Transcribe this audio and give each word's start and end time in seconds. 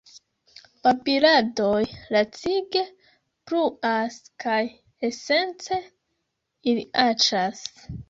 Babiladoj 0.85 1.81
lacige 2.15 2.83
bruas, 3.51 4.19
kaj 4.47 4.59
esence, 5.13 5.81
ili 6.75 6.91
aĉas. 7.09 7.67